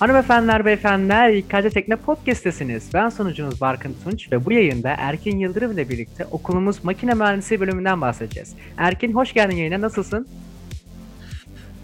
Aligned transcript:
Hanımefendiler, 0.00 0.64
beyefendiler, 0.64 1.30
İKC 1.30 1.70
Tekne 1.70 1.96
Podcast'tesiniz. 1.96 2.94
Ben 2.94 3.08
sunucunuz 3.08 3.60
Barkın 3.60 3.96
Tunç 4.04 4.32
ve 4.32 4.44
bu 4.44 4.52
yayında 4.52 4.94
Erkin 4.98 5.38
Yıldırım 5.38 5.72
ile 5.72 5.88
birlikte 5.88 6.26
okulumuz 6.30 6.84
makine 6.84 7.14
mühendisliği 7.14 7.60
bölümünden 7.60 8.00
bahsedeceğiz. 8.00 8.54
Erkin 8.76 9.12
hoş 9.12 9.32
geldin 9.34 9.56
yayına, 9.56 9.80
nasılsın? 9.80 10.28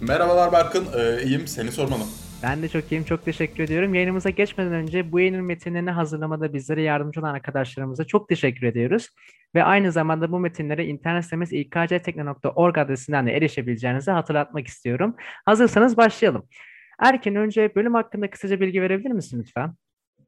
Merhabalar 0.00 0.52
Barkın, 0.52 0.86
ee, 0.98 1.22
iyiyim. 1.24 1.48
Seni 1.48 1.72
sormalı. 1.72 2.02
Ben 2.43 2.62
de 2.62 2.68
çok 2.68 2.93
iyiyim, 2.93 3.05
çok 3.05 3.25
teşekkür 3.25 3.62
ediyorum. 3.62 3.95
Yayınımıza 3.95 4.30
geçmeden 4.30 4.73
önce 4.73 5.12
bu 5.12 5.20
yayının 5.20 5.45
metinlerini 5.45 5.91
hazırlamada 5.91 6.55
bizlere 6.55 6.82
yardımcı 6.82 7.20
olan 7.20 7.34
arkadaşlarımıza 7.34 8.05
çok 8.05 8.29
teşekkür 8.29 8.66
ediyoruz. 8.66 9.09
Ve 9.55 9.64
aynı 9.64 9.93
zamanda 9.93 10.32
bu 10.32 10.38
metinlere 10.38 10.87
internet 10.87 11.24
sitemiz 11.24 11.52
ikctekne.org 11.52 12.79
adresinden 12.79 13.27
de 13.27 13.32
erişebileceğinizi 13.32 14.10
hatırlatmak 14.10 14.66
istiyorum. 14.66 15.16
Hazırsanız 15.45 15.96
başlayalım. 15.96 16.48
Erkin 16.98 17.34
önce 17.34 17.74
bölüm 17.74 17.95
hakkında 17.95 18.30
kısaca 18.30 18.60
bilgi 18.60 18.82
verebilir 18.82 19.10
misin 19.10 19.38
lütfen? 19.41 19.74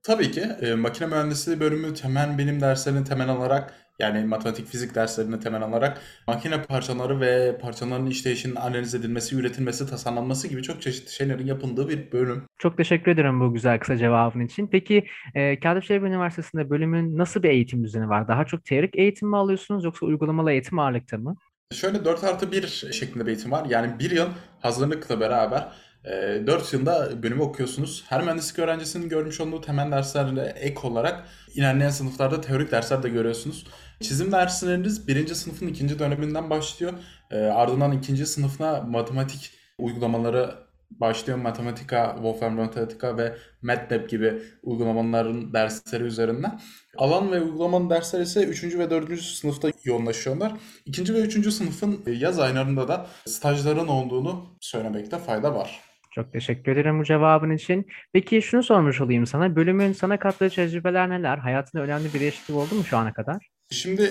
Tabii 0.03 0.31
ki 0.31 0.41
e, 0.41 0.75
makine 0.75 1.09
mühendisliği 1.09 1.61
bölümü 1.61 1.95
temel 1.95 2.39
bilim 2.39 2.61
derslerini 2.61 3.05
temel 3.05 3.29
alarak 3.29 3.75
yani 4.01 4.25
matematik, 4.25 4.67
fizik 4.67 4.95
derslerini 4.95 5.41
temel 5.41 5.63
alarak 5.63 6.01
makine 6.27 6.63
parçaları 6.63 7.21
ve 7.21 7.59
parçaların 7.59 8.07
işleyişinin 8.07 8.57
analiz 8.57 8.95
edilmesi, 8.95 9.37
üretilmesi, 9.37 9.91
tasarlanması 9.91 10.49
gibi 10.49 10.63
çok 10.63 10.83
çeşitli 10.83 11.13
şeylerin 11.13 11.47
yapıldığı 11.47 11.89
bir 11.89 12.13
bölüm. 12.13 12.43
Çok 12.59 12.77
teşekkür 12.77 13.11
ederim 13.11 13.41
bu 13.41 13.55
güzel 13.55 13.79
kısa 13.79 13.97
cevabın 13.97 14.41
için. 14.41 14.67
Peki 14.67 15.07
e, 15.35 15.61
Kağıthaneşehir 15.61 16.03
Üniversitesi'nde 16.03 16.71
bölümün 16.71 17.19
nasıl 17.19 17.43
bir 17.43 17.51
eğitim 17.51 17.85
düzeni 17.85 18.09
var? 18.09 18.29
Daha 18.29 18.45
çok 18.45 18.65
teorik 18.65 18.99
eğitim 18.99 19.29
mi 19.29 19.37
alıyorsunuz 19.37 19.85
yoksa 19.85 20.07
uygulamalı 20.07 20.53
eğitim 20.53 20.79
ağırlıkta 20.79 21.19
mı? 21.19 21.37
Şöyle 21.75 22.05
4 22.05 22.25
artı 22.25 22.53
1 22.53 22.67
şeklinde 22.93 23.27
bir 23.27 23.31
eğitim 23.31 23.51
var. 23.51 23.67
Yani 23.69 23.99
bir 23.99 24.11
yıl 24.11 24.29
hazırlıkla 24.61 25.21
beraber 25.21 25.69
4 26.05 26.73
yılda 26.73 27.23
bölümü 27.23 27.43
okuyorsunuz. 27.43 28.05
Her 28.09 28.23
mühendislik 28.23 28.59
öğrencisinin 28.59 29.09
görmüş 29.09 29.41
olduğu 29.41 29.61
temel 29.61 29.93
derslerle 29.93 30.55
ek 30.61 30.79
olarak 30.83 31.25
ilerleyen 31.55 31.91
sınıflarda 31.91 32.41
teorik 32.41 32.73
dersler 32.73 33.03
de 33.03 33.09
görüyorsunuz. 33.09 33.67
Çizim 34.01 34.33
dersleriniz 34.33 35.09
birinci 35.09 35.35
sınıfın 35.35 35.67
ikinci 35.67 35.99
döneminden 35.99 36.51
başlıyor. 36.51 36.93
Ardından 37.33 37.93
ikinci 37.93 38.27
sınıfına 38.27 38.81
matematik 38.81 39.51
uygulamaları 39.79 40.55
başlıyor. 40.91 41.39
Matematika, 41.39 42.13
Wolfram 42.15 42.55
Matematika 42.55 43.19
ve 43.19 43.37
MATLAB 43.63 44.09
gibi 44.09 44.43
uygulamaların 44.63 45.53
dersleri 45.53 46.05
üzerinden. 46.05 46.61
Alan 46.97 47.33
ve 47.33 47.41
uygulamanın 47.41 47.91
dersleri 47.91 48.23
ise 48.23 48.45
3. 48.45 48.65
ve 48.65 48.91
4. 48.91 49.21
sınıfta 49.23 49.69
yoğunlaşıyorlar. 49.85 50.53
2. 50.87 51.15
ve 51.15 51.21
3. 51.21 51.53
sınıfın 51.53 52.05
yaz 52.07 52.39
aylarında 52.39 52.89
da 52.89 53.07
stajların 53.27 53.89
olduğunu 53.89 54.57
söylemekte 54.61 55.19
fayda 55.19 55.55
var. 55.55 55.81
Çok 56.21 56.33
teşekkür 56.33 56.73
ederim 56.73 57.01
bu 57.01 57.05
cevabın 57.05 57.51
için. 57.51 57.87
Peki 58.13 58.43
şunu 58.43 58.63
sormuş 58.63 59.01
olayım 59.01 59.27
sana. 59.27 59.57
Bölümün 59.57 59.93
sana 59.93 60.19
kattığı 60.19 60.49
tecrübeler 60.49 61.11
neler? 61.11 61.39
Hayatında 61.39 61.83
önemli 61.83 62.15
bir 62.15 62.21
değişiklik 62.21 62.57
oldu 62.57 62.75
mu 62.75 62.85
şu 62.85 62.97
ana 62.97 63.13
kadar? 63.13 63.49
Şimdi 63.71 64.03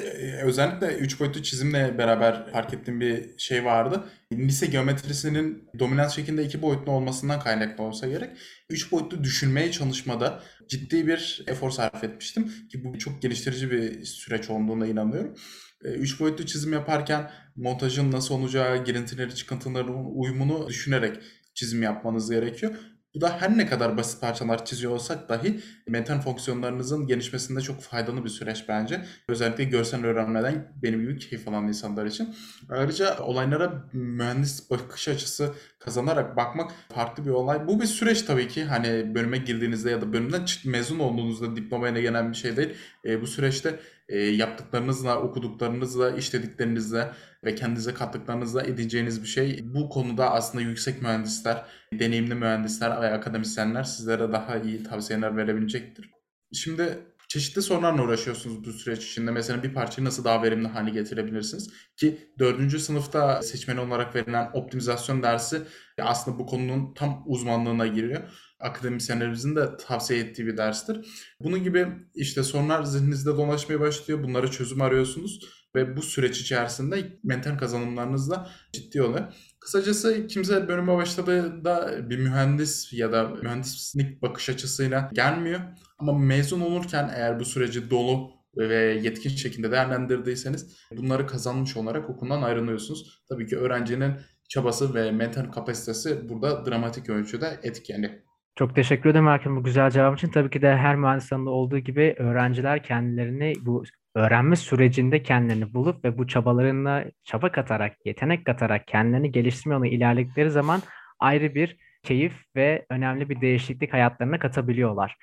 özellikle 0.44 0.98
3 0.98 1.20
boyutlu 1.20 1.44
çizimle 1.44 1.98
beraber 1.98 2.52
fark 2.52 2.74
ettiğim 2.74 3.02
bir 3.02 3.38
şey 3.38 3.66
vardı. 3.66 4.04
Lise 4.34 4.66
geometrisinin 4.66 5.70
dominant 5.80 6.12
şekilde 6.12 6.44
2 6.44 6.62
boyutlu 6.62 6.92
olmasından 6.92 7.40
kaynaklı 7.40 7.84
olsa 7.84 8.08
gerek. 8.08 8.30
3 8.70 8.92
boyutlu 8.92 9.23
düşünmeye 9.23 9.72
çalışmada 9.72 10.44
ciddi 10.68 11.08
bir 11.08 11.44
efor 11.48 11.70
sarf 11.70 12.04
etmiştim. 12.04 12.52
Ki 12.72 12.84
bu 12.84 12.98
çok 12.98 13.22
geliştirici 13.22 13.72
bir 13.72 14.04
süreç 14.04 14.50
olduğuna 14.50 14.88
inanıyorum. 14.88 15.36
3 15.84 16.20
boyutlu 16.20 16.46
çizim 16.46 16.73
yaparken 16.73 17.32
montajın 17.56 18.12
nasıl 18.12 18.36
olacağı, 18.36 18.84
girintileri, 18.84 19.36
çıkıntıların 19.36 20.06
uyumunu 20.16 20.68
düşünerek 20.68 21.18
çizim 21.60 21.84
yapmanız 21.84 22.32
gerekiyor. 22.32 22.76
Bu 23.16 23.22
da 23.22 23.42
her 23.42 23.58
ne 23.58 23.66
kadar 23.66 23.98
basit 23.98 24.22
parçalar 24.22 24.66
çiziyor 24.66 24.94
olsak 24.94 25.30
dahi 25.30 25.60
mental 25.88 26.22
fonksiyonlarınızın 26.22 27.08
gelişmesinde 27.08 27.61
çok 27.61 27.82
faydalı 27.82 28.23
bir 28.23 28.30
süreç 28.30 28.66
bence. 28.67 29.06
Özellikle 29.30 29.64
görsel 29.64 30.06
öğrenmeden 30.06 30.73
benim 30.83 31.02
gibi 31.02 31.17
keyif 31.17 31.48
alan 31.48 31.67
insanlar 31.67 32.06
için. 32.06 32.36
Ayrıca 32.70 33.20
olaylara 33.20 33.89
mühendis 33.94 34.72
bakış 34.72 35.08
açısı 35.08 35.54
kazanarak 35.80 36.38
bakmak 36.38 36.72
farklı 36.94 37.26
bir 37.26 37.30
olay. 37.30 37.67
Bu 37.67 37.82
bir 37.82 37.86
süreç 37.86 38.22
tabii 38.22 38.48
ki. 38.48 38.64
Hani 38.64 39.16
bölüme 39.16 39.38
girdiğinizde 39.38 39.92
ya 39.92 40.02
da 40.02 40.14
bölümden 40.14 40.45
mezun 40.66 41.00
olduğunuzda 41.00 41.56
diplomayla 41.56 42.02
gelen 42.02 42.32
bir 42.32 42.38
şey 42.38 42.58
değil. 42.58 42.70
E, 43.06 43.22
bu 43.22 43.28
süreçte 43.28 43.80
e, 44.10 44.20
yaptıklarınızla, 44.20 45.22
okuduklarınızla, 45.22 46.12
işlediklerinizle 46.12 47.12
ve 47.44 47.56
kendinize 47.56 47.94
kattıklarınızla 47.94 48.64
edeceğiniz 48.64 49.23
bir 49.23 49.28
şey. 49.28 49.60
Bu 49.64 49.89
konuda 49.89 50.32
aslında 50.32 50.64
yüksek 50.64 51.02
mühendisler, 51.02 51.66
deneyimli 51.94 52.36
mühendisler 52.36 53.02
ve 53.02 53.14
akademisyenler 53.14 53.84
sizlere 53.84 54.32
daha 54.32 54.58
iyi 54.58 54.84
tavsiyeler 54.84 55.38
verebilecektir. 55.38 56.10
Şimdi 56.54 57.00
çeşitli 57.30 57.62
sorunlarla 57.62 58.04
uğraşıyorsunuz 58.04 58.66
bu 58.66 58.72
süreç 58.73 59.06
içinde. 59.06 59.32
Mesela 59.32 59.64
bir 59.64 59.73
parçayı 59.73 60.06
nasıl 60.06 60.23
daha 60.23 60.44
verimli 60.44 60.67
hale 60.67 60.90
getirebilirsiniz? 60.90 61.70
Ki 61.98 62.34
dördüncü 62.40 62.80
sınıfta 62.80 63.42
seçmeni 63.42 63.80
olarak 63.80 64.16
verilen 64.16 64.50
optimizasyon 64.54 65.23
dersi 65.23 65.62
aslında 66.02 66.39
bu 66.39 66.45
konunun 66.45 66.94
tam 66.94 67.23
uzmanlığına 67.26 67.88
giriyor. 67.88 68.22
Akademisyenlerimizin 68.60 69.56
de 69.56 69.78
tavsiye 69.78 70.20
ettiği 70.20 70.48
bir 70.48 70.58
derstir. 70.58 71.08
Bunun 71.39 71.64
gibi 71.64 71.88
işte 72.16 72.44
sorunlar 72.44 72.84
zihninizde 72.84 73.30
dolaşmaya 73.30 73.80
başlıyor. 73.80 74.23
Bunlara 74.23 74.52
çözüm 74.52 74.82
arıyorsunuz 74.82 75.39
ve 75.76 75.98
bu 75.98 76.02
süreç 76.02 76.42
içerisinde 76.42 77.20
mental 77.23 77.58
kazanımlarınız 77.58 78.30
da 78.30 78.50
ciddi 78.73 79.02
oluyor. 79.02 79.34
Kısacası 79.59 80.27
kimse 80.27 80.67
bölüme 80.67 80.95
başladığında 80.97 82.09
bir 82.09 82.17
mühendis 82.17 82.93
ya 82.93 83.11
da 83.11 83.27
mühendislik 83.27 84.21
bakış 84.21 84.49
açısıyla 84.49 85.09
gelmiyor. 85.14 85.59
Ama 85.97 86.14
mezun 86.14 86.61
olurken 86.61 87.11
eğer 87.15 87.39
bu 87.39 87.45
süreci 87.45 87.89
dolu 87.89 88.31
ve 88.58 88.75
yetkin 88.75 89.30
şekilde 89.30 89.71
değerlendirdiyseniz 89.71 90.77
bunları 90.92 91.27
kazanmış 91.27 91.77
olarak 91.77 92.09
okuldan 92.09 92.42
ayrılıyorsunuz. 92.42 93.23
Tabii 93.30 93.47
ki 93.47 93.58
öğrencinin 93.58 94.14
çabası 94.49 94.93
ve 94.93 95.11
mental 95.11 95.52
kapasitesi 95.52 96.30
burada 96.30 96.65
dramatik 96.65 97.09
ölçüde 97.09 97.59
etkili. 97.64 98.23
Çok 98.55 98.76
teşekkür 98.76 99.09
ederim 99.09 99.27
Erkin 99.27 99.55
bu 99.55 99.64
güzel 99.64 99.91
cevap 99.91 100.17
için. 100.17 100.30
Tabii 100.30 100.49
ki 100.49 100.61
de 100.61 100.76
her 100.76 100.95
mühendis 100.95 101.33
alanında 101.33 101.49
olduğu 101.49 101.80
gibi 101.80 102.15
öğrenciler 102.17 102.83
kendilerini 102.83 103.53
bu 103.61 103.83
öğrenme 104.15 104.55
sürecinde 104.55 105.23
kendilerini 105.23 105.73
bulup 105.73 106.05
ve 106.05 106.17
bu 106.17 106.27
çabalarına 106.27 107.05
çaba 107.23 107.52
katarak, 107.52 108.05
yetenek 108.05 108.45
katarak 108.45 108.87
kendilerini 108.87 109.31
geliştirme 109.31 109.73
yoluna 109.73 109.87
ilerledikleri 109.87 110.52
zaman 110.52 110.81
ayrı 111.20 111.55
bir 111.55 111.77
keyif 112.03 112.33
ve 112.55 112.86
önemli 112.89 113.30
bir 113.30 113.42
değişiklik 113.42 113.93
hayatlarına 113.93 114.39
katabiliyorlar. 114.39 115.15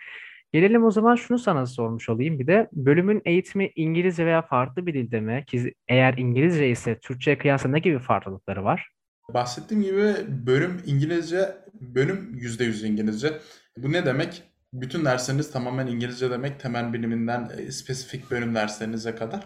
Gelelim 0.53 0.85
o 0.85 0.91
zaman 0.91 1.15
şunu 1.15 1.39
sana 1.39 1.67
sormuş 1.67 2.09
olayım 2.09 2.39
bir 2.39 2.47
de 2.47 2.69
bölümün 2.73 3.23
eğitimi 3.25 3.71
İngilizce 3.77 4.27
veya 4.27 4.43
farklı 4.43 4.87
bir 4.87 4.95
dilde 4.95 5.21
mi? 5.21 5.45
Ki 5.47 5.75
eğer 5.89 6.15
İngilizce 6.19 6.71
ise 6.71 6.99
Türkçe'ye 6.99 7.39
kıyasla 7.39 7.71
ne 7.71 7.79
gibi 7.79 7.99
farklılıkları 7.99 8.65
var? 8.65 8.89
Bahsettiğim 9.35 9.83
gibi 9.83 10.15
bölüm 10.29 10.83
İngilizce, 10.87 11.57
bölüm 11.75 12.39
%100 12.39 12.87
İngilizce. 12.87 13.33
Bu 13.77 13.93
ne 13.93 14.07
demek? 14.07 14.43
Bütün 14.73 15.05
dersleriniz 15.05 15.51
tamamen 15.51 15.87
İngilizce 15.87 16.31
demek. 16.31 16.61
Temel 16.61 16.93
biliminden 16.93 17.51
e, 17.59 17.73
spesifik 17.73 18.31
bölüm 18.31 18.55
derslerinize 18.55 19.15
kadar. 19.15 19.45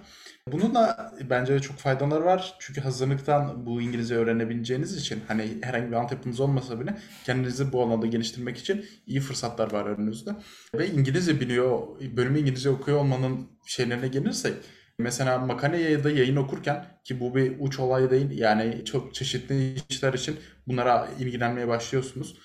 Bunun 0.53 0.75
da 0.75 1.13
bence 1.31 1.61
çok 1.61 1.77
faydaları 1.77 2.25
var. 2.25 2.55
Çünkü 2.59 2.81
hazırlıktan 2.81 3.67
bu 3.67 3.83
İngilizce 3.83 4.15
öğrenebileceğiniz 4.15 4.97
için 4.97 5.21
hani 5.29 5.59
herhangi 5.63 5.89
bir 5.89 5.97
altyapınız 5.97 6.41
olmasa 6.41 6.81
bile 6.81 6.99
kendinizi 7.25 7.73
bu 7.73 7.83
alanda 7.83 8.07
geliştirmek 8.07 8.59
için 8.59 8.85
iyi 9.07 9.21
fırsatlar 9.21 9.73
var 9.73 9.87
önünüzde. 9.87 10.31
Ve 10.75 10.91
İngilizce 10.91 11.41
biliyor, 11.41 11.83
bölümü 12.17 12.39
İngilizce 12.39 12.71
okuyor 12.71 12.99
olmanın 12.99 13.49
şeylerine 13.67 14.09
gelirsek 14.09 14.55
Mesela 15.01 15.39
makale 15.39 15.79
ya 15.79 16.05
da 16.05 16.11
yayın 16.11 16.37
okurken 16.37 16.87
ki 17.05 17.21
bu 17.21 17.35
bir 17.35 17.57
uç 17.59 17.79
olay 17.79 18.11
değil 18.11 18.31
yani 18.31 18.85
çok 18.85 19.15
çeşitli 19.15 19.75
işler 19.89 20.15
için 20.15 20.37
bunlara 20.67 21.09
ilgilenmeye 21.19 21.69
başlıyorsunuz. 21.69 22.37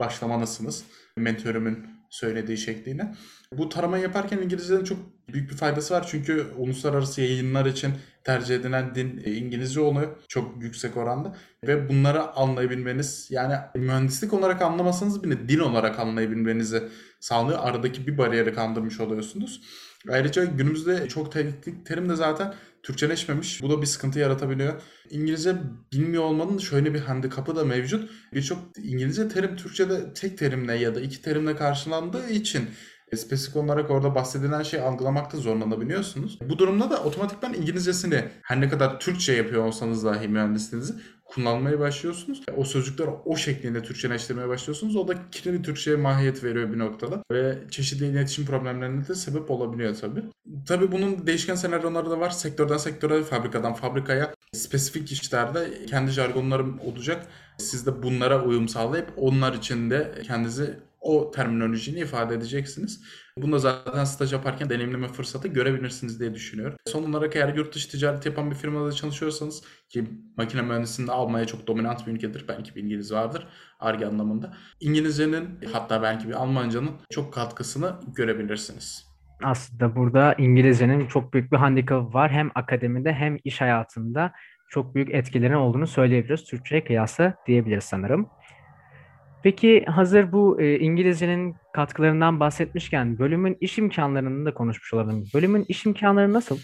Başlamalısınız 0.00 0.84
mentörümün 1.16 1.93
söylediği 2.14 2.58
şekliyle. 2.58 3.14
Bu 3.52 3.68
tarama 3.68 3.98
yaparken 3.98 4.38
İngilizcenin 4.38 4.84
çok 4.84 4.98
büyük 5.32 5.50
bir 5.50 5.56
faydası 5.56 5.94
var 5.94 6.06
çünkü 6.10 6.46
uluslararası 6.56 7.20
yayınlar 7.20 7.66
için 7.66 7.92
tercih 8.24 8.54
edilen 8.54 8.94
din 8.94 9.22
İngilizce 9.26 9.80
oluyor 9.80 10.16
çok 10.28 10.62
yüksek 10.62 10.96
oranda 10.96 11.36
ve 11.66 11.88
bunları 11.88 12.22
anlayabilmeniz 12.22 13.26
yani 13.30 13.54
mühendislik 13.74 14.32
olarak 14.32 14.62
anlamasanız 14.62 15.24
bile 15.24 15.48
din 15.48 15.58
olarak 15.58 15.98
anlayabilmenizi 15.98 16.82
sağlıyor. 17.20 17.58
Aradaki 17.62 18.06
bir 18.06 18.18
bariyeri 18.18 18.54
kandırmış 18.54 19.00
oluyorsunuz. 19.00 19.62
Ayrıca 20.08 20.44
günümüzde 20.44 21.08
çok 21.08 21.32
teknik 21.32 21.86
terim 21.86 22.08
de 22.08 22.16
zaten 22.16 22.54
Türkçeleşmemiş. 22.82 23.62
Bu 23.62 23.70
da 23.70 23.82
bir 23.82 23.86
sıkıntı 23.86 24.18
yaratabiliyor. 24.18 24.82
İngilizce 25.10 25.56
bilmiyor 25.92 26.22
olmanın 26.22 26.58
şöyle 26.58 26.94
bir 26.94 27.00
handikapı 27.00 27.56
da 27.56 27.64
mevcut. 27.64 28.10
Birçok 28.34 28.58
İngilizce 28.78 29.28
terim 29.28 29.56
Türkçe'de 29.56 30.14
tek 30.14 30.38
terimle 30.38 30.74
ya 30.74 30.94
da 30.94 31.00
iki 31.00 31.22
terimle 31.22 31.56
karşılandığı 31.56 32.30
için 32.30 32.68
spesifik 33.16 33.56
olarak 33.56 33.90
orada 33.90 34.14
bahsedilen 34.14 34.62
şeyi 34.62 34.82
algılamakta 34.82 35.38
zorlanabiliyorsunuz. 35.38 36.38
Bu 36.48 36.58
durumda 36.58 36.90
da 36.90 37.02
otomatikman 37.02 37.54
İngilizcesini 37.54 38.24
her 38.42 38.60
ne 38.60 38.68
kadar 38.68 39.00
Türkçe 39.00 39.32
yapıyor 39.32 39.64
olsanız 39.64 40.04
dahi 40.04 40.28
mühendisliğinizi 40.28 40.94
kullanmaya 41.24 41.80
başlıyorsunuz. 41.80 42.42
O 42.56 42.64
sözcükleri 42.64 43.10
o 43.24 43.36
şeklinde 43.36 43.82
Türkçeleştirmeye 43.82 44.48
başlıyorsunuz. 44.48 44.96
O 44.96 45.08
da 45.08 45.14
kirli 45.30 45.62
Türkçe'ye 45.62 45.96
mahiyet 45.96 46.44
veriyor 46.44 46.72
bir 46.72 46.78
noktada. 46.78 47.22
Ve 47.32 47.58
çeşitli 47.70 48.06
iletişim 48.06 48.46
problemlerine 48.46 49.08
de 49.08 49.14
sebep 49.14 49.50
olabiliyor 49.50 49.96
tabii. 50.00 50.22
Tabii 50.66 50.92
bunun 50.92 51.26
değişken 51.26 51.54
senaryoları 51.54 52.10
da 52.10 52.20
var. 52.20 52.30
Sektörden 52.30 52.76
sektöre, 52.76 53.22
fabrikadan 53.22 53.74
fabrikaya 53.74 54.34
spesifik 54.52 55.12
işlerde 55.12 55.86
kendi 55.86 56.10
jargonlarım 56.10 56.80
olacak. 56.80 57.26
Siz 57.58 57.86
de 57.86 58.02
bunlara 58.02 58.44
uyum 58.44 58.68
sağlayıp 58.68 59.12
onlar 59.16 59.52
için 59.52 59.90
de 59.90 60.22
kendinizi 60.26 60.78
o 61.04 61.30
terminolojini 61.30 61.98
ifade 61.98 62.34
edeceksiniz. 62.34 63.04
Bunu 63.38 63.52
da 63.52 63.58
zaten 63.58 64.04
staj 64.04 64.32
yaparken 64.32 64.70
deneyimleme 64.70 65.08
fırsatı 65.08 65.48
görebilirsiniz 65.48 66.20
diye 66.20 66.34
düşünüyorum. 66.34 66.76
Son 66.86 67.12
olarak 67.12 67.36
eğer 67.36 67.54
yurt 67.54 67.74
dışı 67.74 67.90
ticaret 67.90 68.26
yapan 68.26 68.50
bir 68.50 68.56
firmada 68.56 68.92
çalışıyorsanız 68.92 69.62
ki 69.88 70.04
makine 70.36 70.62
mühendisliğinde 70.62 71.12
Almanya 71.12 71.46
çok 71.46 71.66
dominant 71.66 72.06
bir 72.06 72.12
ülkedir. 72.12 72.44
Belki 72.48 72.74
bir 72.74 72.82
İngiliz 72.82 73.12
vardır 73.12 73.46
ARGE 73.80 74.06
anlamında. 74.06 74.52
İngilizcenin 74.80 75.48
hatta 75.72 76.02
belki 76.02 76.28
bir 76.28 76.34
Almancanın 76.34 76.90
çok 77.10 77.32
katkısını 77.32 77.92
görebilirsiniz. 78.16 79.14
Aslında 79.42 79.96
burada 79.96 80.34
İngilizcenin 80.34 81.06
çok 81.06 81.32
büyük 81.32 81.52
bir 81.52 81.56
handikapı 81.56 82.14
var. 82.14 82.30
Hem 82.30 82.50
akademide 82.54 83.12
hem 83.12 83.38
iş 83.44 83.60
hayatında 83.60 84.32
çok 84.68 84.94
büyük 84.94 85.14
etkilerin 85.14 85.54
olduğunu 85.54 85.86
söyleyebiliriz. 85.86 86.44
Türkçe'ye 86.44 86.84
kıyasla 86.84 87.34
diyebiliriz 87.46 87.84
sanırım. 87.84 88.28
Peki 89.44 89.84
hazır 89.86 90.32
bu 90.32 90.60
e, 90.60 90.78
İngilizcenin 90.78 91.56
katkılarından 91.74 92.40
bahsetmişken 92.40 93.18
bölümün 93.18 93.56
iş 93.60 93.78
imkanlarını 93.78 94.46
da 94.46 94.54
konuşmuş 94.54 94.94
olalım. 94.94 95.24
Bölümün 95.34 95.64
iş 95.68 95.86
imkanları 95.86 96.32
nasıl? 96.32 96.58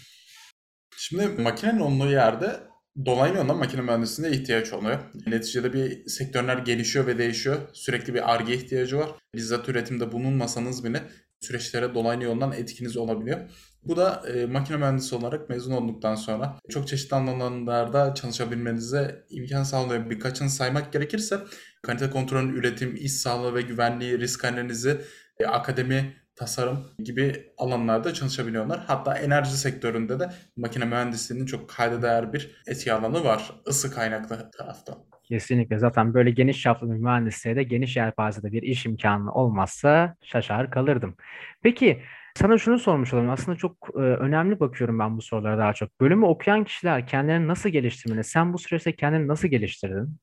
Şimdi 0.97 1.41
makinenin 1.41 1.79
olduğu 1.79 2.11
yerde 2.11 2.59
dolaylı 3.05 3.37
yoldan 3.37 3.57
makine 3.57 3.81
mühendisliğine 3.81 4.35
ihtiyaç 4.35 4.73
oluyor. 4.73 4.99
Neticede 5.27 5.73
bir 5.73 6.09
sektörler 6.09 6.57
gelişiyor 6.57 7.07
ve 7.07 7.17
değişiyor. 7.17 7.57
Sürekli 7.73 8.13
bir 8.13 8.33
ARGE 8.33 8.53
ihtiyacı 8.53 8.97
var. 8.97 9.09
Bizzat 9.35 9.69
üretimde 9.69 10.11
bulunmasanız 10.11 10.83
bile 10.83 11.03
süreçlere 11.39 11.93
dolaylı 11.93 12.23
yoldan 12.23 12.51
etkiniz 12.51 12.97
olabiliyor. 12.97 13.39
Bu 13.83 13.97
da 13.97 14.23
e, 14.33 14.45
makine 14.45 14.77
mühendisi 14.77 15.15
olarak 15.15 15.49
mezun 15.49 15.71
olduktan 15.71 16.15
sonra 16.15 16.59
çok 16.69 16.87
çeşitli 16.87 17.15
alanlarda 17.15 18.13
çalışabilmenize 18.13 19.25
imkan 19.29 19.63
sağlıyor. 19.63 20.09
Birkaçını 20.09 20.49
saymak 20.49 20.93
gerekirse 20.93 21.37
kalite 21.83 22.09
kontrolün 22.09 22.53
üretim, 22.53 22.95
iş 22.95 23.13
sağlığı 23.13 23.55
ve 23.55 23.61
güvenliği, 23.61 24.19
risk 24.19 24.45
analizi, 24.45 25.01
e, 25.39 25.45
akademi, 25.45 26.13
tasarım 26.35 26.79
gibi 27.03 27.53
alanlarda 27.57 28.13
çalışabiliyorlar. 28.13 28.83
Hatta 28.87 29.17
enerji 29.17 29.57
sektöründe 29.57 30.19
de 30.19 30.29
makine 30.57 30.85
mühendisliğinin 30.85 31.45
çok 31.45 31.69
kayda 31.69 32.01
değer 32.01 32.33
bir 32.33 32.61
etki 32.67 32.93
alanı 32.93 33.23
var. 33.23 33.51
Isı 33.67 33.91
kaynaklı 33.91 34.51
tarafta. 34.57 34.97
Kesinlikle. 35.23 35.79
Zaten 35.79 36.13
böyle 36.13 36.31
geniş 36.31 36.61
çaplı 36.61 36.91
bir 36.91 36.97
mühendisliğe 36.97 37.55
de 37.55 37.63
geniş 37.63 37.97
yelpazede 37.97 38.51
bir 38.51 38.61
iş 38.61 38.85
imkanı 38.85 39.33
olmazsa 39.33 40.15
şaşar 40.21 40.71
kalırdım. 40.71 41.15
Peki 41.61 42.01
sana 42.35 42.57
şunu 42.57 42.79
sormuş 42.79 43.13
olalım. 43.13 43.29
Aslında 43.29 43.57
çok 43.57 43.89
e, 43.95 43.99
önemli 43.99 44.59
bakıyorum 44.59 44.99
ben 44.99 45.17
bu 45.17 45.21
sorulara 45.21 45.57
daha 45.57 45.73
çok. 45.73 46.01
Bölümü 46.01 46.25
okuyan 46.25 46.63
kişiler 46.63 47.07
kendilerini 47.07 47.47
nasıl 47.47 47.69
geliştirmeli? 47.69 48.23
Sen 48.23 48.53
bu 48.53 48.57
süreçte 48.57 48.95
kendini 48.95 49.27
nasıl 49.27 49.47
geliştirdin? 49.47 50.17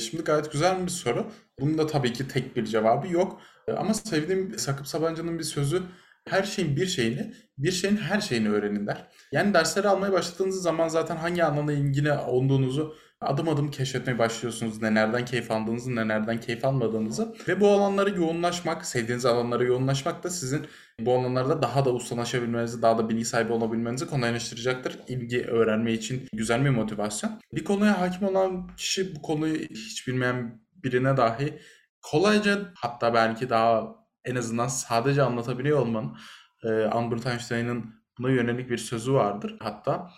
Şimdi 0.00 0.24
gayet 0.24 0.52
güzel 0.52 0.82
bir 0.82 0.90
soru. 0.90 1.26
Bunun 1.60 1.78
da 1.78 1.86
tabii 1.86 2.12
ki 2.12 2.28
tek 2.28 2.56
bir 2.56 2.64
cevabı 2.64 3.08
yok. 3.08 3.40
Ama 3.76 3.94
sevdiğim 3.94 4.58
Sakıp 4.58 4.86
Sabancı'nın 4.86 5.38
bir 5.38 5.44
sözü 5.44 5.82
her 6.28 6.42
şeyin 6.42 6.76
bir 6.76 6.86
şeyini, 6.86 7.34
bir 7.58 7.72
şeyin 7.72 7.96
her 7.96 8.20
şeyini 8.20 8.50
öğrenin 8.50 8.86
der. 8.86 9.08
Yani 9.32 9.54
dersleri 9.54 9.88
almaya 9.88 10.12
başladığınız 10.12 10.62
zaman 10.62 10.88
zaten 10.88 11.16
hangi 11.16 11.44
alanla 11.44 11.72
ilgili 11.72 12.12
olduğunuzu 12.12 12.96
adım 13.24 13.48
adım 13.48 13.70
keşfetmeye 13.70 14.18
başlıyorsunuz. 14.18 14.82
Ne 14.82 14.94
nereden 14.94 15.24
keyif 15.24 15.50
aldığınızı, 15.50 15.96
ne 15.96 16.08
nereden 16.08 16.40
keyif 16.40 16.64
almadığınızı. 16.64 17.34
Ve 17.48 17.60
bu 17.60 17.70
alanlara 17.70 18.10
yoğunlaşmak, 18.10 18.86
sevdiğiniz 18.86 19.26
alanlara 19.26 19.64
yoğunlaşmak 19.64 20.24
da 20.24 20.30
sizin 20.30 20.66
bu 21.00 21.18
alanlarda 21.18 21.62
daha 21.62 21.84
da 21.84 21.92
ustalaşabilmenizi, 21.92 22.82
daha 22.82 22.98
da 22.98 23.08
bilgi 23.08 23.24
sahibi 23.24 23.52
olabilmenizi 23.52 24.06
kolaylaştıracaktır. 24.06 24.98
İlgi 25.08 25.44
öğrenme 25.46 25.92
için 25.92 26.28
güzel 26.32 26.64
bir 26.64 26.70
motivasyon. 26.70 27.40
Bir 27.52 27.64
konuya 27.64 28.00
hakim 28.00 28.28
olan 28.28 28.68
kişi 28.76 29.16
bu 29.16 29.22
konuyu 29.22 29.54
hiç 29.54 30.08
bilmeyen 30.08 30.60
birine 30.84 31.16
dahi 31.16 31.58
kolayca 32.02 32.72
hatta 32.74 33.14
belki 33.14 33.50
daha 33.50 33.96
en 34.24 34.36
azından 34.36 34.68
sadece 34.68 35.22
anlatabiliyor 35.22 35.78
olmanın 35.78 36.16
e, 36.64 36.68
Albert 36.68 37.26
Einstein'ın 37.26 37.94
buna 38.18 38.30
yönelik 38.30 38.70
bir 38.70 38.78
sözü 38.78 39.12
vardır. 39.12 39.56
Hatta 39.60 40.10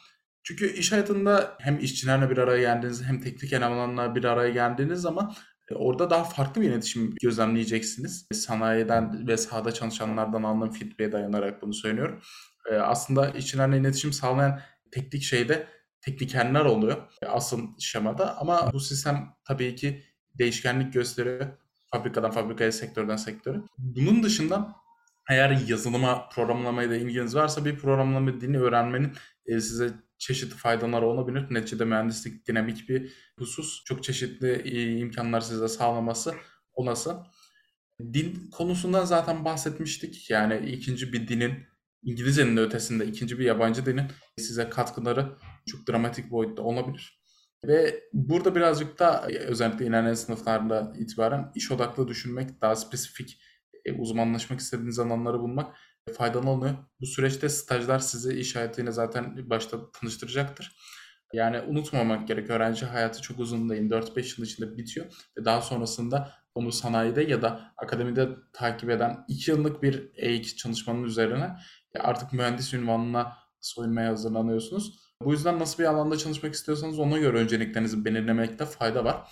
çünkü 0.47 0.73
iş 0.73 0.93
hayatında 0.93 1.57
hem 1.61 1.79
işçilerle 1.79 2.31
bir 2.31 2.39
araya 2.39 2.61
geldiğiniz 2.61 3.05
hem 3.05 3.21
teknik 3.21 3.53
elemanlarla 3.53 4.15
bir 4.15 4.25
araya 4.25 4.51
geldiğiniz 4.51 5.01
zaman 5.01 5.35
e, 5.71 5.75
orada 5.75 6.11
daha 6.11 6.25
farklı 6.25 6.61
bir 6.61 6.71
iletişim 6.71 7.15
gözlemleyeceksiniz. 7.23 8.27
Sanayiden 8.33 9.29
ve 9.29 9.37
sahada 9.37 9.73
çalışanlardan 9.73 10.43
aldığım 10.43 10.71
feedback'e 10.71 11.13
dayanarak 11.13 11.63
bunu 11.63 11.75
söylüyorum. 11.75 12.21
E, 12.71 12.75
aslında 12.75 13.31
işçilerle 13.31 13.79
iletişim 13.79 14.13
sağlayan 14.13 14.61
teknik 14.91 15.23
şeyde 15.23 15.67
teknikerler 16.01 16.65
oluyor 16.65 16.97
e, 17.23 17.27
asıl 17.27 17.61
şemada 17.79 18.37
ama 18.39 18.73
bu 18.73 18.81
sistem 18.81 19.29
tabii 19.45 19.75
ki 19.75 20.03
değişkenlik 20.39 20.93
gösteriyor. 20.93 21.47
Fabrikadan 21.93 22.31
fabrikaya, 22.31 22.73
sektörden 22.73 23.17
sektöre. 23.17 23.59
Bunun 23.79 24.23
dışında 24.23 24.77
eğer 25.31 25.51
yazılıma, 25.51 26.29
programlamaya 26.29 26.91
da 26.91 26.97
ilginiz 26.97 27.37
varsa 27.37 27.65
bir 27.65 27.79
programlama 27.79 28.33
dilini 28.33 28.59
öğrenmenin 28.59 29.13
size 29.49 29.93
çeşitli 30.19 30.57
faydaları 30.57 31.07
olabilir. 31.07 31.47
Neticede 31.51 31.85
mühendislik 31.85 32.49
dinamik 32.49 32.89
bir 32.89 33.13
husus. 33.39 33.85
Çok 33.85 34.05
çeşitli 34.05 34.53
e, 34.53 34.99
imkanlar 34.99 35.41
size 35.41 35.69
sağlaması 35.69 36.35
olası. 36.73 37.17
Dil 38.01 38.51
konusundan 38.51 39.05
zaten 39.05 39.45
bahsetmiştik. 39.45 40.31
Yani 40.31 40.71
ikinci 40.71 41.13
bir 41.13 41.29
dinin 41.29 41.67
İngilizcenin 42.03 42.57
de 42.57 42.61
ötesinde 42.61 43.07
ikinci 43.07 43.39
bir 43.39 43.45
yabancı 43.45 43.87
dilin 43.87 44.07
size 44.39 44.71
katkıları 44.71 45.37
çok 45.67 45.89
dramatik 45.89 46.31
boyutta 46.31 46.63
olabilir. 46.63 47.21
Ve 47.65 48.01
burada 48.13 48.55
birazcık 48.55 48.99
da 48.99 49.31
e, 49.31 49.39
özellikle 49.39 49.87
ilerleyen 49.87 50.15
sınıflarda 50.15 50.93
itibaren 50.99 51.53
iş 51.55 51.71
odaklı 51.71 52.09
düşünmek, 52.09 52.61
daha 52.61 52.77
spesifik 52.77 53.41
e, 53.85 53.93
uzmanlaşmak 53.93 54.61
istediğiniz 54.61 54.99
alanları 54.99 55.41
bulmak 55.41 55.77
oluyor. 56.47 56.75
Bu 57.01 57.07
süreçte 57.07 57.49
stajlar 57.49 57.99
sizi 57.99 58.39
iş 58.39 58.57
hayatıyla 58.57 58.93
zaten 58.93 59.51
başta 59.51 59.91
tanıştıracaktır. 59.91 60.77
Yani 61.33 61.61
unutmamak 61.61 62.29
gerek. 62.29 62.51
Öğrenci 62.51 62.87
hayatı 62.87 63.23
çok 63.23 63.39
uzun 63.39 63.69
değil. 63.69 63.91
4-5 63.91 64.41
yıl 64.41 64.47
içinde 64.47 64.77
bitiyor. 64.77 65.07
Ve 65.39 65.45
daha 65.45 65.61
sonrasında 65.61 66.33
onu 66.55 66.73
sanayide 66.73 67.23
ya 67.23 67.43
da 67.43 67.73
akademide 67.77 68.29
takip 68.53 68.91
eden 68.91 69.25
2 69.29 69.51
yıllık 69.51 69.83
bir 69.83 70.11
EİK 70.17 70.59
çalışmanın 70.59 71.03
üzerine 71.03 71.57
artık 72.01 72.33
mühendis 72.33 72.75
ünvanına 72.75 73.33
soyunmaya 73.61 74.11
hazırlanıyorsunuz. 74.11 74.99
Bu 75.23 75.33
yüzden 75.33 75.59
nasıl 75.59 75.79
bir 75.83 75.89
alanda 75.89 76.17
çalışmak 76.19 76.55
istiyorsanız 76.55 76.99
ona 76.99 77.19
göre 77.19 77.37
önceliklerinizi 77.39 78.05
belirlemekte 78.05 78.65
fayda 78.65 79.05
var. 79.05 79.29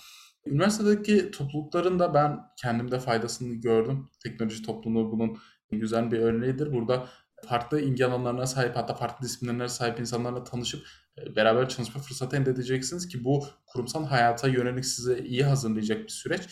Üniversitedeki 0.46 1.30
toplulukların 1.30 1.98
da 1.98 2.14
ben 2.14 2.40
kendimde 2.62 2.98
faydasını 2.98 3.54
gördüm. 3.54 4.08
Teknoloji 4.24 4.62
topluluğu 4.62 5.12
bunun 5.12 5.38
güzel 5.80 6.10
bir 6.10 6.18
örneğidir. 6.18 6.72
Burada 6.72 7.08
farklı 7.48 7.80
ilgi 7.80 8.06
alanlarına 8.06 8.46
sahip 8.46 8.76
hatta 8.76 8.94
farklı 8.94 9.26
disiplinlere 9.26 9.68
sahip 9.68 10.00
insanlarla 10.00 10.44
tanışıp 10.44 10.86
e, 11.18 11.36
beraber 11.36 11.68
çalışma 11.68 12.00
fırsatı 12.00 12.36
elde 12.36 12.50
edeceksiniz 12.50 13.08
ki 13.08 13.24
bu 13.24 13.46
kurumsal 13.66 14.06
hayata 14.06 14.48
yönelik 14.48 14.84
size 14.84 15.18
iyi 15.18 15.44
hazırlayacak 15.44 16.04
bir 16.04 16.08
süreç. 16.08 16.42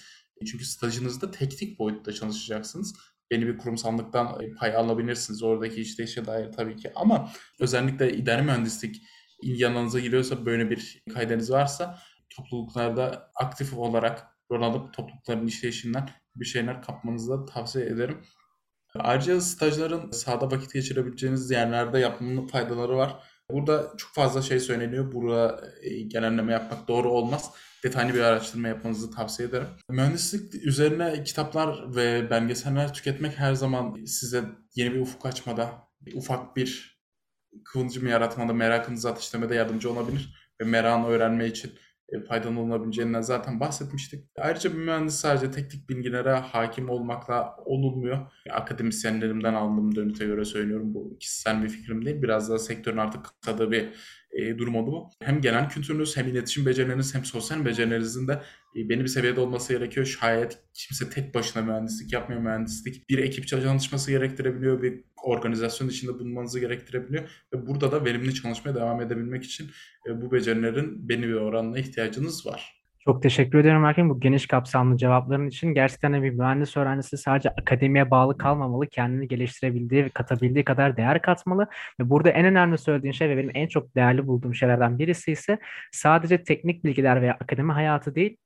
E, 0.41 0.45
çünkü 0.45 0.65
stajınızda 0.65 1.31
teknik 1.31 1.79
boyutta 1.79 2.13
çalışacaksınız. 2.13 2.95
Beni 3.31 3.47
bir 3.47 3.59
kurumsallıktan 3.59 4.43
e, 4.43 4.55
pay 4.55 4.77
alabilirsiniz 4.77 5.43
oradaki 5.43 5.81
işleyişe 5.81 6.27
dair 6.27 6.53
tabii 6.53 6.77
ki 6.77 6.93
ama 6.95 7.33
özellikle 7.61 8.13
idari 8.17 8.43
mühendislik 8.43 9.03
ilgi 9.43 10.01
giriyorsa 10.03 10.47
böyle 10.47 10.71
bir 10.71 11.03
kaydınız 11.15 11.51
varsa 11.51 11.99
topluluklarda 12.31 13.31
aktif 13.35 13.75
olarak 13.75 14.27
rol 14.51 14.63
alıp 14.63 14.95
toplulukların 14.95 15.47
işleyişinden 15.47 16.11
bir 16.37 16.45
şeyler 16.45 16.83
kapmanızı 16.83 17.33
da 17.33 17.45
tavsiye 17.45 17.87
ederim. 17.87 18.19
Ayrıca 18.99 19.41
stajların 19.41 20.11
sahada 20.11 20.51
vakit 20.51 20.73
geçirebileceğiniz 20.73 21.51
yerlerde 21.51 21.99
yapmanın 21.99 22.47
faydaları 22.47 22.97
var. 22.97 23.17
Burada 23.51 23.93
çok 23.97 24.15
fazla 24.15 24.43
şey 24.43 24.61
söyleniyor. 24.61 25.13
Burada 25.13 25.61
e, 25.83 26.01
genelleme 26.01 26.53
yapmak 26.53 26.89
doğru 26.89 27.11
olmaz. 27.11 27.51
Detaylı 27.85 28.15
bir 28.15 28.21
araştırma 28.21 28.69
yapmanızı 28.69 29.11
tavsiye 29.11 29.49
ederim. 29.49 29.67
Mühendislik 29.89 30.55
üzerine 30.55 31.25
kitaplar 31.25 31.97
ve 31.97 32.31
belgeseller 32.31 32.95
tüketmek 32.95 33.39
her 33.39 33.55
zaman 33.55 34.05
size 34.05 34.45
yeni 34.75 34.95
bir 34.95 35.01
ufuk 35.01 35.27
açmada, 35.27 35.71
ufak 36.15 36.57
bir 36.57 37.03
kıvılcım 37.65 38.07
yaratmada, 38.07 38.53
merakınızı 38.53 39.11
ateşlemede 39.11 39.55
yardımcı 39.55 39.93
olabilir. 39.93 40.35
Ve 40.61 40.65
merakını 40.65 41.07
öğrenme 41.07 41.47
için 41.47 41.73
faydalanabileceğinden 42.29 43.21
zaten 43.21 43.61
bahsetmiştik. 43.61 44.25
Ayrıca 44.39 44.73
bir 44.73 44.79
mühendis 44.79 45.15
sadece 45.15 45.51
teknik 45.51 45.89
bilgilere 45.89 46.33
hakim 46.35 46.91
olmakla 46.91 47.57
olunmuyor. 47.65 48.19
Akademisyenlerimden 48.51 49.55
aldığım 49.55 49.95
dönüte 49.95 50.25
göre 50.27 50.45
söylüyorum. 50.45 50.95
Bu 50.95 51.19
kişisel 51.19 51.63
bir 51.63 51.69
fikrim 51.69 52.05
değil. 52.05 52.23
Biraz 52.23 52.51
daha 52.51 52.59
sektörün 52.59 52.97
artık 52.97 53.25
kısadığı 53.25 53.71
bir 53.71 53.89
e, 54.33 54.59
durum 54.59 54.75
oldu 54.77 54.93
bu. 54.93 55.09
Hem 55.23 55.41
genel 55.41 55.69
kültürünüz 55.69 56.17
hem 56.17 56.29
iletişim 56.29 56.67
becerileriniz 56.67 57.15
hem 57.15 57.25
sosyal 57.25 57.65
becerilerinizin 57.65 58.29
de 58.29 58.43
e, 58.77 58.89
belli 58.89 59.01
bir 59.01 59.09
seviyede 59.09 59.41
olması 59.41 59.73
gerekiyor. 59.73 60.07
Şayet 60.07 60.59
kimse 60.75 61.11
tek 61.11 61.35
başına 61.35 61.63
mühendislik 61.63 62.13
yapmıyor 62.13 62.41
mühendislik. 62.41 63.09
Bir 63.11 63.19
ekip 63.19 63.47
çalışması 63.47 64.11
gerektirebiliyor, 64.11 64.83
bir 64.83 65.05
organizasyon 65.23 65.89
içinde 65.89 66.15
bulunmanızı 66.15 66.61
gerektirebiliyor. 66.61 67.25
Ve 67.55 67.67
burada 67.67 67.93
da 67.93 68.05
verimli 68.05 68.35
çalışmaya 68.35 68.75
devam 68.75 69.01
edebilmek 69.01 69.45
için 69.45 69.71
e, 70.09 70.23
bu 70.23 70.33
becerilerin 70.33 71.09
belli 71.09 71.29
bir 71.29 71.35
oranla 71.35 71.79
ihtiyacınız 71.79 72.47
var. 72.47 72.82
Çok 73.05 73.23
teşekkür 73.23 73.59
ederim 73.59 73.85
Erkin 73.85 74.11
bu 74.11 74.21
geniş 74.21 74.47
kapsamlı 74.47 74.97
cevapların 74.97 75.49
için. 75.49 75.75
Gerçekten 75.75 76.23
bir 76.23 76.31
mühendis 76.31 76.77
öğrencisi 76.77 77.19
sadece 77.19 77.51
akademiye 77.51 78.11
bağlı 78.11 78.39
kalmamalı, 78.39 78.87
kendini 78.87 79.29
geliştirebildiği 79.29 80.05
ve 80.05 80.09
katabildiği 80.09 80.65
kadar 80.65 80.97
değer 80.97 81.23
katmalı. 81.23 81.67
Ve 82.01 82.11
burada 82.11 82.31
en 82.31 82.47
önemli 82.47 82.79
söylediğin 82.79 83.13
şey 83.13 83.29
ve 83.29 83.37
benim 83.37 83.51
en 83.55 83.67
çok 83.67 83.95
değerli 83.97 84.27
bulduğum 84.27 84.55
şeylerden 84.55 84.99
birisi 84.99 85.33
ise 85.33 85.59
sadece 85.93 86.45
teknik 86.45 86.85
bilgiler 86.85 87.23
veya 87.23 87.35
akademi 87.35 87.73
hayatı 87.73 88.15
değil, 88.15 88.37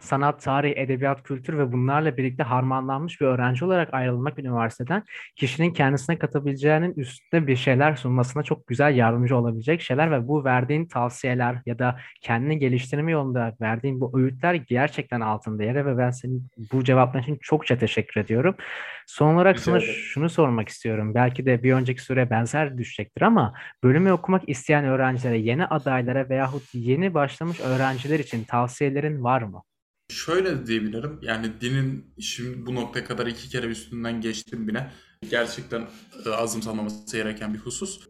sanat, 0.00 0.42
tarih, 0.42 0.72
edebiyat, 0.76 1.22
kültür 1.22 1.58
ve 1.58 1.72
bunlarla 1.72 2.16
birlikte 2.16 2.42
harmanlanmış 2.42 3.20
bir 3.20 3.26
öğrenci 3.26 3.64
olarak 3.64 3.94
ayrılmak 3.94 4.38
üniversiteden 4.38 5.02
kişinin 5.36 5.72
kendisine 5.72 6.18
katabileceğinin 6.18 6.94
üstünde 6.94 7.46
bir 7.46 7.56
şeyler 7.56 7.94
sunmasına 7.94 8.42
çok 8.42 8.66
güzel 8.66 8.96
yardımcı 8.96 9.36
olabilecek 9.36 9.80
şeyler 9.80 10.10
ve 10.10 10.28
bu 10.28 10.44
verdiğin 10.44 10.86
tavsiyeler 10.86 11.56
ya 11.66 11.78
da 11.78 11.96
kendini 12.20 12.58
geliştirme 12.58 13.12
yolunda 13.12 13.56
verdiğin 13.60 14.00
bu 14.00 14.18
öğütler 14.18 14.54
gerçekten 14.54 15.20
altın 15.20 15.58
değeri 15.58 15.86
ve 15.86 15.98
ben 15.98 16.10
senin 16.10 16.46
bu 16.72 16.84
cevapların 16.84 17.22
için 17.22 17.38
çokça 17.42 17.78
teşekkür 17.78 18.20
ediyorum. 18.20 18.54
Son 19.06 19.34
olarak 19.34 19.54
Rica 19.56 19.64
sana 19.64 19.78
ederim. 19.78 19.94
şunu 19.94 20.28
sormak 20.28 20.68
istiyorum. 20.68 21.14
Belki 21.14 21.46
de 21.46 21.62
bir 21.62 21.72
önceki 21.72 22.02
süre 22.02 22.30
benzer 22.30 22.78
düşecektir 22.78 23.22
ama 23.22 23.54
bölümü 23.82 24.12
okumak 24.12 24.48
isteyen 24.48 24.84
öğrencilere, 24.84 25.38
yeni 25.38 25.66
adaylara 25.66 26.28
veyahut 26.28 26.74
yeni 26.74 27.14
başlamış 27.14 27.60
öğrenciler 27.60 28.18
için 28.18 28.44
tavsiyelerin 28.44 29.24
var 29.24 29.42
mı? 29.42 29.62
Şöyle 30.10 30.66
diyebilirim. 30.66 31.18
Yani 31.22 31.60
dinin 31.60 32.14
şimdi 32.20 32.66
bu 32.66 32.74
noktaya 32.74 33.04
kadar 33.04 33.26
iki 33.26 33.48
kere 33.48 33.66
üstünden 33.66 34.20
geçtim 34.20 34.68
bile. 34.68 34.92
Gerçekten 35.30 35.86
e, 36.26 36.30
azımsanmaması 36.30 37.16
gereken 37.16 37.54
bir 37.54 37.58
husus. 37.58 38.00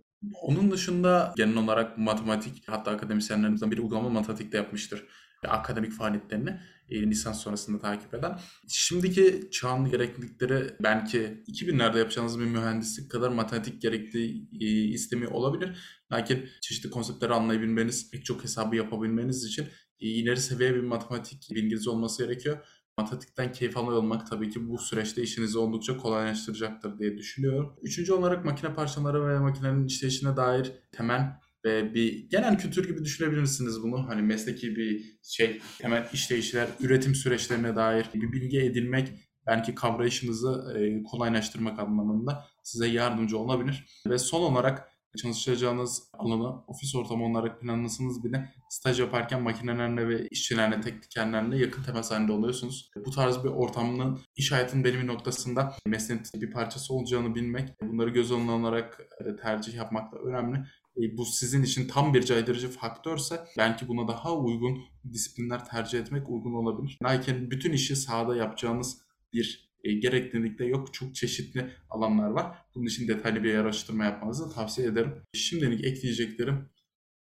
Onun 0.42 0.70
dışında 0.70 1.34
genel 1.36 1.56
olarak 1.56 1.98
matematik 1.98 2.68
hatta 2.68 2.90
akademisyenlerimizden 2.90 3.70
biri 3.70 3.80
uygulama 3.80 4.08
matematikte 4.08 4.56
yapmıştır. 4.56 5.04
Akademik 5.48 5.92
faaliyetlerini 5.92 6.60
e, 6.88 7.02
lisans 7.02 7.40
sonrasında 7.40 7.80
takip 7.80 8.14
eden. 8.14 8.38
Şimdiki 8.68 9.48
çağın 9.52 9.90
gereklilikleri 9.90 10.74
belki 10.82 11.44
2000'lerde 11.48 11.98
yapacağınız 11.98 12.40
bir 12.40 12.44
mühendislik 12.44 13.10
kadar 13.10 13.28
matematik 13.28 13.82
gerektiği 13.82 14.48
e, 14.60 14.66
istemiyor 14.66 15.30
olabilir. 15.32 15.78
Lakin 16.12 16.48
çeşitli 16.60 16.90
konseptleri 16.90 17.32
anlayabilmeniz, 17.32 18.10
pek 18.10 18.24
çok 18.24 18.44
hesabı 18.44 18.76
yapabilmeniz 18.76 19.44
için 19.44 19.68
ileri 20.00 20.40
seviye 20.40 20.74
bir 20.74 20.82
matematik 20.82 21.48
bilginiz 21.54 21.88
olması 21.88 22.24
gerekiyor. 22.24 22.66
Matematikten 22.98 23.52
keyif 23.52 23.76
alıyor 23.76 23.98
olmak 23.98 24.30
tabii 24.30 24.50
ki 24.50 24.68
bu 24.68 24.78
süreçte 24.78 25.22
işinizi 25.22 25.58
oldukça 25.58 25.96
kolaylaştıracaktır 25.96 26.98
diye 26.98 27.18
düşünüyorum. 27.18 27.76
Üçüncü 27.82 28.12
olarak 28.12 28.44
makine 28.44 28.74
parçaları 28.74 29.28
ve 29.28 29.38
makinenin 29.38 29.86
işleyişine 29.86 30.36
dair 30.36 30.72
temel 30.92 31.36
ve 31.64 31.94
bir 31.94 32.28
genel 32.30 32.58
kültür 32.58 32.88
gibi 32.88 33.04
düşünebilirsiniz 33.04 33.82
bunu. 33.82 34.08
Hani 34.08 34.22
mesleki 34.22 34.76
bir 34.76 35.18
şey, 35.22 35.60
temel 35.78 36.08
işleyişler, 36.12 36.68
üretim 36.80 37.14
süreçlerine 37.14 37.76
dair 37.76 38.06
bir 38.14 38.32
bilgi 38.32 38.60
edinmek 38.60 39.12
belki 39.46 39.74
kavrayışınızı 39.74 40.74
kolaylaştırmak 41.10 41.78
anlamında 41.78 42.44
size 42.62 42.86
yardımcı 42.86 43.38
olabilir. 43.38 43.84
Ve 44.06 44.18
son 44.18 44.40
olarak 44.40 44.89
çalışacağınız 45.18 46.02
alanı 46.12 46.64
ofis 46.66 46.94
ortamı 46.94 47.24
olarak 47.24 47.60
planlasanız 47.60 48.24
bile 48.24 48.54
staj 48.68 49.00
yaparken 49.00 49.42
makinelerle 49.42 50.08
ve 50.08 50.28
işçilerle, 50.28 50.80
teknikerlerle 50.80 51.58
yakın 51.58 51.82
temas 51.82 52.10
halinde 52.10 52.32
oluyorsunuz. 52.32 52.90
Bu 53.06 53.10
tarz 53.10 53.44
bir 53.44 53.48
ortamın 53.48 54.20
iş 54.36 54.52
hayatının 54.52 54.84
belli 54.84 54.98
bir 54.98 55.06
noktasında 55.06 55.74
mesleğin 55.86 56.22
bir 56.34 56.50
parçası 56.50 56.94
olacağını 56.94 57.34
bilmek, 57.34 57.80
bunları 57.82 58.10
göz 58.10 58.32
önüne 58.32 58.50
alarak 58.50 59.00
e, 59.24 59.36
tercih 59.36 59.74
yapmak 59.74 60.12
da 60.12 60.18
önemli. 60.18 60.58
E, 60.96 61.16
bu 61.16 61.24
sizin 61.24 61.62
için 61.62 61.88
tam 61.88 62.14
bir 62.14 62.22
caydırıcı 62.22 62.70
faktörse 62.70 63.44
belki 63.58 63.88
buna 63.88 64.08
daha 64.08 64.36
uygun 64.36 64.78
disiplinler 65.12 65.64
tercih 65.64 66.00
etmek 66.00 66.30
uygun 66.30 66.54
olabilir. 66.54 66.98
Lakin 67.02 67.50
bütün 67.50 67.72
işi 67.72 67.96
sahada 67.96 68.36
yapacağınız 68.36 68.98
bir 69.32 69.69
e, 69.84 69.92
gereklilikte 69.92 70.64
yok. 70.64 70.94
Çok 70.94 71.14
çeşitli 71.14 71.66
alanlar 71.90 72.30
var. 72.30 72.56
Bunun 72.74 72.86
için 72.86 73.08
detaylı 73.08 73.44
bir 73.44 73.54
araştırma 73.54 74.04
yapmanızı 74.04 74.54
tavsiye 74.54 74.88
ederim. 74.88 75.12
Şimdilik 75.34 75.84
ekleyeceklerim 75.84 76.68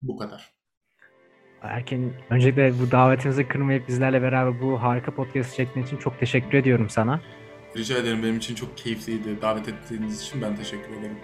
bu 0.03 0.17
kadar. 0.17 0.53
Erkin, 1.63 2.13
öncelikle 2.31 2.75
bu 2.81 2.91
davetimizi 2.91 3.49
kırmayıp 3.49 3.89
bizlerle 3.89 4.23
beraber 4.23 4.61
bu 4.61 4.83
harika 4.83 5.15
podcast 5.15 5.57
çektiğin 5.57 5.87
için 5.87 5.97
çok 5.97 6.19
teşekkür 6.21 6.59
ediyorum 6.59 6.89
sana. 6.91 7.21
Rica 7.77 7.99
ederim 7.99 8.23
benim 8.23 8.37
için 8.37 8.55
çok 8.55 8.79
keyifliydi. 8.79 9.43
Davet 9.43 9.69
ettiğiniz 9.69 10.23
için 10.23 10.43
ben 10.43 10.57
teşekkür 10.57 10.93
ederim. 10.93 11.19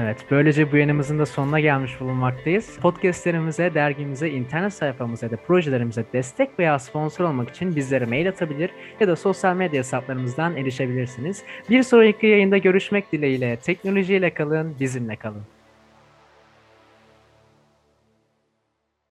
Evet, 0.00 0.24
böylece 0.30 0.72
bu 0.72 0.76
yayınımızın 0.76 1.18
da 1.18 1.26
sonuna 1.26 1.60
gelmiş 1.60 2.00
bulunmaktayız. 2.00 2.78
Podcastlerimize, 2.78 3.74
dergimize, 3.74 4.30
internet 4.30 4.72
sayfamıza 4.72 5.26
ya 5.26 5.32
da 5.32 5.36
projelerimize 5.36 6.04
destek 6.12 6.58
veya 6.58 6.78
sponsor 6.78 7.24
olmak 7.24 7.50
için 7.50 7.76
bizlere 7.76 8.06
mail 8.06 8.28
atabilir 8.28 8.70
ya 9.00 9.08
da 9.08 9.16
sosyal 9.16 9.56
medya 9.56 9.78
hesaplarımızdan 9.78 10.56
erişebilirsiniz. 10.56 11.42
Bir 11.70 11.82
sonraki 11.82 12.26
yayında 12.26 12.58
görüşmek 12.58 13.12
dileğiyle 13.12 13.56
teknolojiyle 13.56 14.34
kalın, 14.34 14.76
bizimle 14.80 15.16
kalın. 15.16 15.57